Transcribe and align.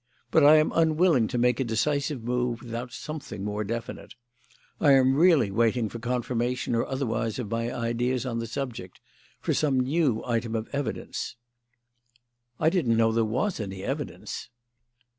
But 0.31 0.43
I 0.43 0.55
am 0.55 0.71
unwilling 0.73 1.27
to 1.27 1.37
make 1.37 1.59
a 1.59 1.63
decisive 1.63 2.23
move 2.23 2.63
without 2.63 2.91
something 2.91 3.43
more 3.43 3.63
definite. 3.63 4.15
I 4.79 4.93
am 4.93 5.13
really 5.13 5.51
waiting 5.51 5.89
for 5.89 5.99
confirmation 5.99 6.73
or 6.73 6.87
otherwise 6.87 7.37
of 7.37 7.51
my 7.51 7.71
ideas 7.71 8.25
on 8.25 8.39
the 8.39 8.47
subject; 8.47 8.99
for 9.41 9.53
some 9.53 9.79
new 9.81 10.23
item 10.25 10.55
of 10.55 10.67
evidence." 10.73 11.35
"I 12.59 12.71
didn't 12.71 12.97
know 12.97 13.11
there 13.11 13.23
was 13.23 13.59
any 13.59 13.83
evidence." 13.83 14.49